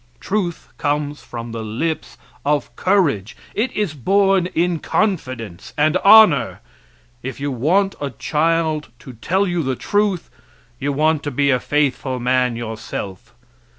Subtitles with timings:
[0.19, 3.37] Truth comes from the lips of courage.
[3.53, 6.59] It is born in confidence and honor.
[7.21, 10.31] If you want a child to tell you the truth
[10.79, 13.35] you want to be a faithful man yourself.